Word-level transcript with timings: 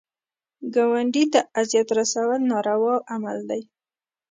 ګاونډي 0.73 1.23
ته 1.33 1.39
اذیت 1.61 1.87
رسول 1.99 2.39
ناروا 2.51 2.95
عمل 3.13 3.37
دی 3.49 3.61